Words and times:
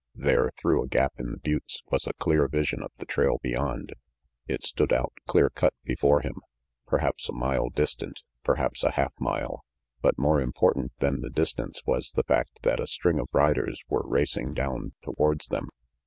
There, 0.15 0.49
through 0.57 0.81
a 0.83 0.87
gap 0.87 1.13
in 1.19 1.29
the 1.31 1.37
buttes, 1.37 1.83
was 1.91 2.07
a 2.07 2.13
clear 2.13 2.47
vision 2.47 2.81
of 2.81 2.89
the 2.97 3.05
trail 3.05 3.37
beyond. 3.43 3.93
It 4.47 4.63
stood 4.63 4.91
out 4.91 5.13
clear 5.27 5.51
cut 5.51 5.75
before 5.83 6.21
him, 6.21 6.41
perhaps 6.87 7.29
a 7.29 7.33
mile 7.33 7.69
distant, 7.69 8.23
perhaps 8.43 8.83
a 8.83 8.89
half 8.93 9.13
mile. 9.19 9.63
But 10.01 10.17
more 10.17 10.41
important 10.41 10.91
than 10.97 11.21
the 11.21 11.29
distance 11.29 11.83
was 11.85 12.13
the 12.13 12.23
fact 12.23 12.63
that 12.63 12.79
a 12.79 12.87
string 12.87 13.19
of 13.19 13.29
riders 13.31 13.83
were 13.89 14.01
racing 14.09 14.55
down 14.55 14.93
towards 15.03 15.49
them. 15.49 15.69